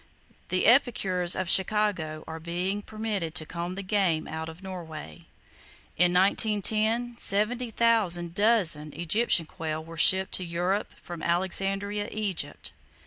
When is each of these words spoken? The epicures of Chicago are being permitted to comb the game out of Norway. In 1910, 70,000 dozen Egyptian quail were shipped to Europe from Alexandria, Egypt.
The 0.49 0.65
epicures 0.65 1.35
of 1.35 1.47
Chicago 1.47 2.23
are 2.27 2.39
being 2.39 2.81
permitted 2.81 3.35
to 3.35 3.45
comb 3.45 3.75
the 3.75 3.83
game 3.83 4.27
out 4.27 4.49
of 4.49 4.63
Norway. 4.63 5.27
In 5.95 6.11
1910, 6.15 7.19
70,000 7.19 8.33
dozen 8.33 8.93
Egyptian 8.93 9.45
quail 9.45 9.85
were 9.85 9.97
shipped 9.99 10.31
to 10.31 10.43
Europe 10.43 10.95
from 11.03 11.21
Alexandria, 11.21 12.09
Egypt. 12.11 12.73